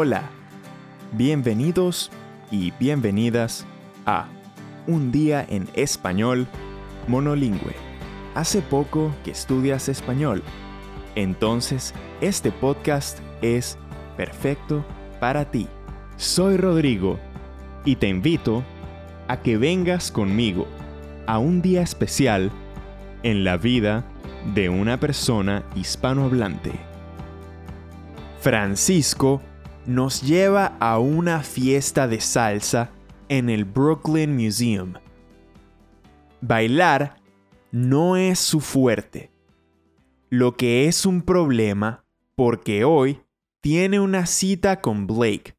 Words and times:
Hola, 0.00 0.30
bienvenidos 1.10 2.12
y 2.52 2.72
bienvenidas 2.78 3.66
a 4.06 4.28
Un 4.86 5.10
día 5.10 5.44
en 5.48 5.68
español 5.74 6.46
monolingüe. 7.08 7.74
Hace 8.36 8.62
poco 8.62 9.12
que 9.24 9.32
estudias 9.32 9.88
español, 9.88 10.44
entonces 11.16 11.94
este 12.20 12.52
podcast 12.52 13.18
es 13.42 13.76
perfecto 14.16 14.84
para 15.18 15.50
ti. 15.50 15.66
Soy 16.16 16.58
Rodrigo 16.58 17.18
y 17.84 17.96
te 17.96 18.06
invito 18.06 18.62
a 19.26 19.42
que 19.42 19.58
vengas 19.58 20.12
conmigo 20.12 20.68
a 21.26 21.40
un 21.40 21.60
día 21.60 21.82
especial 21.82 22.52
en 23.24 23.42
la 23.42 23.56
vida 23.56 24.04
de 24.54 24.68
una 24.68 25.00
persona 25.00 25.64
hispanohablante. 25.74 26.70
Francisco 28.40 29.42
nos 29.88 30.20
lleva 30.20 30.76
a 30.80 30.98
una 30.98 31.42
fiesta 31.42 32.06
de 32.06 32.20
salsa 32.20 32.90
en 33.30 33.48
el 33.48 33.64
Brooklyn 33.64 34.36
Museum. 34.36 34.92
Bailar 36.42 37.16
no 37.72 38.18
es 38.18 38.38
su 38.38 38.60
fuerte, 38.60 39.32
lo 40.28 40.58
que 40.58 40.88
es 40.88 41.06
un 41.06 41.22
problema 41.22 42.04
porque 42.34 42.84
hoy 42.84 43.22
tiene 43.62 43.98
una 43.98 44.26
cita 44.26 44.82
con 44.82 45.06
Blake. 45.06 45.56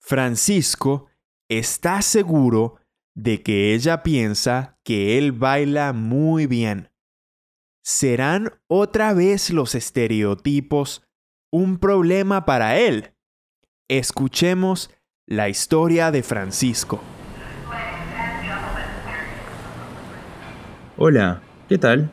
Francisco 0.00 1.08
está 1.50 2.00
seguro 2.00 2.76
de 3.14 3.42
que 3.42 3.74
ella 3.74 4.02
piensa 4.02 4.78
que 4.84 5.18
él 5.18 5.32
baila 5.32 5.92
muy 5.92 6.46
bien. 6.46 6.88
¿Serán 7.82 8.58
otra 8.68 9.12
vez 9.12 9.50
los 9.50 9.74
estereotipos 9.74 11.06
un 11.50 11.76
problema 11.76 12.46
para 12.46 12.78
él? 12.78 13.15
Escuchemos 13.88 14.90
la 15.26 15.48
historia 15.48 16.10
de 16.10 16.24
Francisco. 16.24 17.00
Hola, 20.96 21.40
¿qué 21.68 21.78
tal? 21.78 22.10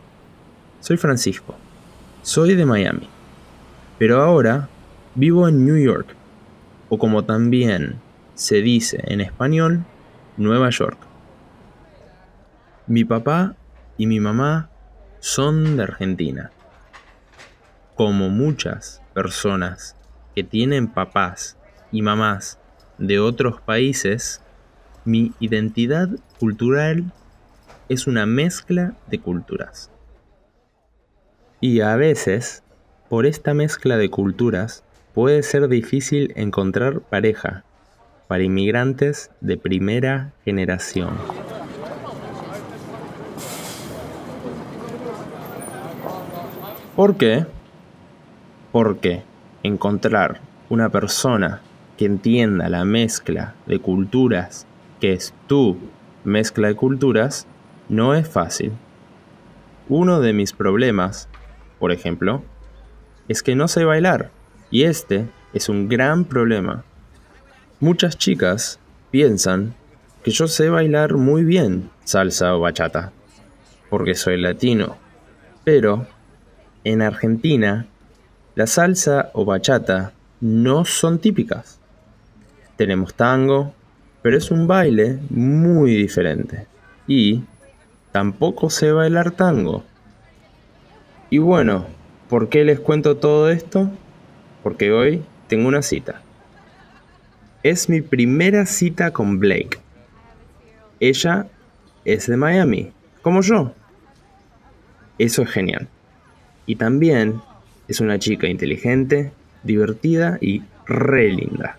Soy 0.82 0.98
Francisco. 0.98 1.56
Soy 2.22 2.54
de 2.54 2.68
Miami. 2.68 3.10
Pero 3.98 4.22
ahora 4.22 4.70
vivo 5.16 5.48
en 5.48 5.66
New 5.66 5.84
York, 5.84 6.16
o 6.90 7.00
como 7.00 7.26
también 7.26 8.00
se 8.36 8.62
dice 8.62 9.04
en 9.08 9.20
español, 9.20 9.84
Nueva 10.38 10.70
York. 10.70 11.00
Mi 12.86 13.04
papá 13.04 13.56
y 13.98 14.06
mi 14.06 14.20
mamá 14.20 14.70
son 15.22 15.76
de 15.78 15.82
Argentina. 15.82 16.52
Como 17.96 18.30
muchas 18.30 19.02
personas 19.16 19.96
que 20.36 20.44
tienen 20.44 20.88
papás 20.88 21.58
y 21.94 22.02
mamás 22.02 22.60
de 22.98 23.20
otros 23.20 23.62
países, 23.62 24.42
mi 25.06 25.32
identidad 25.40 26.10
cultural 26.40 27.14
es 27.88 28.08
una 28.08 28.26
mezcla 28.26 28.96
de 29.08 29.20
culturas. 29.20 29.90
Y 31.62 31.82
a 31.82 31.96
veces, 31.96 32.64
por 33.10 33.26
esta 33.26 33.54
mezcla 33.54 33.96
de 33.98 34.10
culturas, 34.10 34.84
puede 35.14 35.44
ser 35.44 35.68
difícil 35.70 36.34
encontrar 36.36 37.00
pareja 37.02 37.64
para 38.28 38.44
inmigrantes 38.44 39.30
de 39.40 39.58
primera 39.58 40.34
generación. 40.44 41.12
¿Por 46.96 47.18
qué? 47.18 47.46
Porque 48.72 49.24
encontrar 49.62 50.42
una 50.70 50.90
persona 50.90 51.62
que 51.98 52.06
entienda 52.06 52.70
la 52.70 52.86
mezcla 52.86 53.56
de 53.66 53.80
culturas, 53.80 54.66
que 55.00 55.14
es 55.14 55.34
tu 55.48 55.78
mezcla 56.24 56.70
de 56.70 56.76
culturas, 56.76 57.48
no 57.90 58.16
es 58.16 58.28
fácil. 58.28 58.72
Uno 59.90 60.20
de 60.20 60.34
mis 60.34 60.54
problemas, 60.54 61.28
por 61.80 61.92
ejemplo, 61.92 62.44
es 63.28 63.44
que 63.44 63.56
no 63.56 63.68
sé 63.68 63.84
bailar, 63.84 64.32
y 64.72 64.84
este 64.84 65.28
es 65.54 65.70
un 65.70 65.88
gran 65.88 66.26
problema. 66.26 66.84
Muchas 67.80 68.18
chicas 68.18 68.80
piensan 69.12 69.76
que 70.24 70.32
yo 70.32 70.48
sé 70.48 70.70
bailar 70.70 71.16
muy 71.16 71.44
bien 71.44 71.90
salsa 72.06 72.56
o 72.56 72.62
bachata, 72.62 73.12
porque 73.90 74.16
soy 74.16 74.42
latino, 74.42 74.98
pero 75.64 76.08
en 76.84 77.02
Argentina 77.02 77.86
la 78.56 78.68
salsa 78.68 79.30
o 79.34 79.46
bachata 79.46 80.14
no 80.40 80.86
son 80.86 81.20
típicas. 81.20 81.80
Tenemos 82.76 83.14
tango, 83.14 83.74
pero 84.22 84.38
es 84.38 84.52
un 84.52 84.68
baile 84.68 85.20
muy 85.30 85.96
diferente. 85.96 86.66
Y 87.08 87.44
tampoco 88.12 88.70
sé 88.70 88.92
bailar 88.92 89.32
tango. 89.32 89.84
Y 91.30 91.40
bueno, 91.40 91.86
¿por 92.30 92.50
qué 92.50 92.64
les 92.64 92.80
cuento 92.80 93.18
todo 93.18 93.50
esto? 93.50 93.92
Porque 94.64 94.92
hoy 94.92 95.24
tengo 95.48 95.68
una 95.68 95.82
cita. 95.82 96.22
Es 97.64 97.90
mi 97.90 98.02
primera 98.02 98.66
cita 98.66 99.12
con 99.12 99.40
Blake. 99.40 99.80
Ella 101.00 101.48
es 102.06 102.28
de 102.28 102.38
Miami, 102.38 102.92
como 103.22 103.42
yo. 103.42 103.74
Eso 105.18 105.42
es 105.42 105.50
genial. 105.50 105.88
Y 106.66 106.78
también 106.78 107.42
es 107.88 108.00
una 108.00 108.20
chica 108.20 108.48
inteligente, 108.48 109.32
divertida 109.64 110.38
y 110.40 110.64
re 110.86 111.30
linda. 111.30 111.78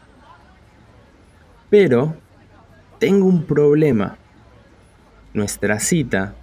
Pero 1.71 2.15
tengo 2.99 3.27
un 3.27 3.45
problema. 3.45 4.17
Nuestra 5.33 5.81
cita 5.81 6.35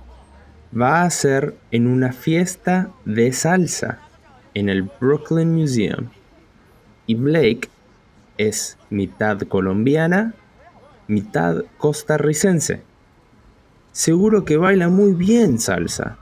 va 0.78 1.04
a 1.04 1.10
ser 1.10 1.56
en 1.72 1.88
una 1.88 2.12
fiesta 2.12 2.90
de 3.06 3.32
salsa 3.32 4.00
en 4.54 4.70
el 4.70 4.90
Brooklyn 5.00 5.54
Museum. 5.54 6.10
Y 7.08 7.16
Blake 7.16 7.70
es 8.38 8.78
mitad 8.90 9.40
colombiana, 9.42 10.34
mitad 11.08 11.64
costarricense. 11.78 12.82
Seguro 13.92 14.46
que 14.46 14.58
baila 14.58 14.90
muy 14.90 15.14
bien 15.14 15.60
salsa. 15.60 16.18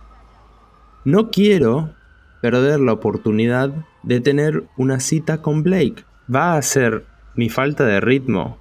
No 1.05 1.31
quiero 1.31 1.93
perder 2.41 2.79
la 2.79 2.93
oportunidad 2.93 3.73
de 4.03 4.21
tener 4.21 4.63
una 4.77 4.99
cita 4.99 5.41
con 5.41 5.63
Blake. 5.63 6.03
¿Va 6.33 6.55
a 6.55 6.61
ser 6.61 7.05
mi 7.35 7.49
falta 7.49 7.85
de 7.85 7.99
ritmo 7.99 8.58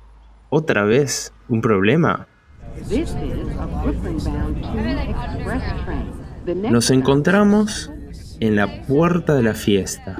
otra 0.50 0.84
vez 0.84 1.32
un 1.48 1.60
problema? 1.60 2.26
Nos 6.70 6.90
encontramos 6.90 7.90
en 8.40 8.56
la 8.56 8.82
puerta 8.82 9.34
de 9.34 9.42
la 9.42 9.54
fiesta. 9.54 10.16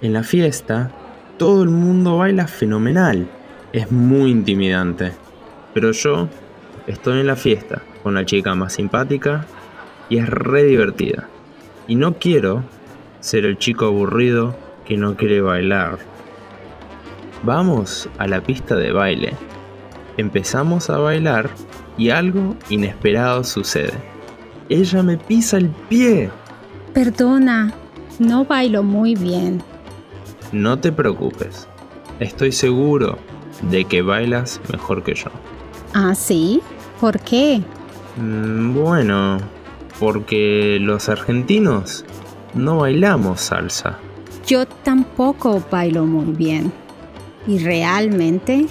En 0.00 0.12
la 0.12 0.22
fiesta, 0.22 0.90
todo 1.38 1.62
el 1.62 1.70
mundo 1.70 2.18
baila 2.18 2.46
fenomenal. 2.46 3.28
Es 3.72 3.90
muy 3.90 4.30
intimidante. 4.30 5.12
Pero 5.74 5.92
yo 5.92 6.28
estoy 6.86 7.20
en 7.20 7.26
la 7.26 7.36
fiesta 7.36 7.82
con 8.02 8.14
la 8.14 8.24
chica 8.24 8.54
más 8.54 8.74
simpática 8.74 9.46
y 10.08 10.18
es 10.18 10.28
re 10.28 10.64
divertida. 10.64 11.28
Y 11.86 11.96
no 11.96 12.14
quiero 12.14 12.62
ser 13.20 13.44
el 13.44 13.58
chico 13.58 13.86
aburrido 13.86 14.56
que 14.88 14.96
no 14.96 15.14
quiere 15.16 15.42
bailar. 15.42 15.98
Vamos 17.42 18.08
a 18.16 18.26
la 18.26 18.40
pista 18.40 18.74
de 18.74 18.90
baile. 18.90 19.34
Empezamos 20.16 20.88
a 20.88 20.96
bailar 20.96 21.50
y 21.98 22.10
algo 22.10 22.56
inesperado 22.70 23.44
sucede. 23.44 23.92
Ella 24.70 25.02
me 25.02 25.18
pisa 25.18 25.58
el 25.58 25.68
pie. 25.68 26.30
Perdona, 26.94 27.72
no 28.18 28.44
bailo 28.44 28.82
muy 28.82 29.14
bien. 29.14 29.62
No 30.52 30.78
te 30.78 30.90
preocupes. 30.90 31.68
Estoy 32.18 32.50
seguro 32.50 33.18
de 33.70 33.84
que 33.84 34.02
bailas 34.02 34.60
mejor 34.72 35.04
que 35.04 35.14
yo. 35.14 35.30
¿Ah, 35.92 36.14
sí? 36.14 36.62
¿Por 36.98 37.20
qué? 37.20 37.62
Mm, 38.16 38.74
bueno, 38.74 39.38
porque 40.00 40.78
los 40.80 41.08
argentinos 41.08 42.04
no 42.54 42.78
bailamos 42.78 43.42
salsa. 43.42 43.98
Yo 44.48 44.64
tampoco 44.64 45.62
bailo 45.70 46.06
muy 46.06 46.34
bien. 46.34 46.72
Y 47.46 47.58
realmente 47.58 48.66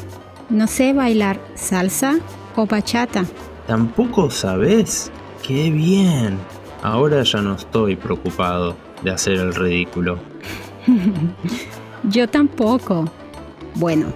no 0.50 0.66
sé 0.66 0.92
bailar 0.92 1.40
salsa 1.54 2.18
o 2.56 2.66
bachata. 2.66 3.26
¿Tampoco 3.68 4.32
sabes? 4.32 5.12
¡Qué 5.44 5.70
bien! 5.70 6.40
Ahora 6.82 7.22
ya 7.22 7.44
no 7.44 7.54
estoy 7.54 7.96
preocupado 7.96 8.76
de 9.04 9.12
hacer 9.12 9.34
el 9.34 9.54
ridículo. 9.54 10.18
Yo 12.10 12.28
tampoco. 12.28 13.06
Bueno, 13.76 14.08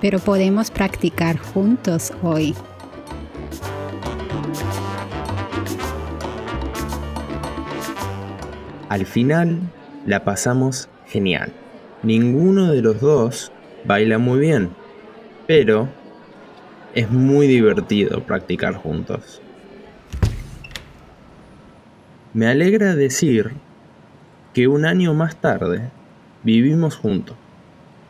pero 0.00 0.18
podemos 0.18 0.72
practicar 0.72 1.38
juntos 1.38 2.12
hoy. 2.24 2.56
Al 8.88 9.06
final, 9.06 9.60
la 10.06 10.24
pasamos 10.24 10.88
genial. 11.14 11.52
Ninguno 12.02 12.72
de 12.72 12.82
los 12.82 13.00
dos 13.00 13.52
baila 13.84 14.18
muy 14.18 14.40
bien, 14.40 14.70
pero 15.46 15.88
es 16.92 17.08
muy 17.08 17.46
divertido 17.46 18.24
practicar 18.24 18.74
juntos. 18.74 19.40
Me 22.32 22.48
alegra 22.48 22.96
decir 22.96 23.52
que 24.52 24.66
un 24.66 24.84
año 24.84 25.14
más 25.14 25.36
tarde 25.36 25.92
vivimos 26.42 26.96
juntos 26.96 27.36